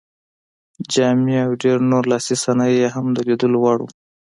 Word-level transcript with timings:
جامې 0.93 1.35
او 1.45 1.51
ډېر 1.63 1.77
نور 1.91 2.03
لاسي 2.11 2.35
صنایع 2.43 2.77
یې 2.81 2.89
هم 2.95 3.05
د 3.13 3.17
لیدلو 3.27 3.57
وړ 3.63 3.77
وو. 3.81 3.89